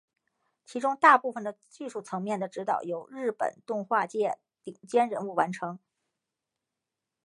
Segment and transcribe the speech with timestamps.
[0.65, 5.77] 其中大部分的技术层面的指导由日本动画界顶尖人物完成。